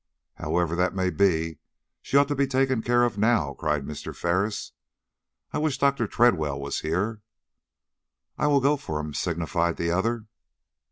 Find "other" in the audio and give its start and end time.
9.91-10.25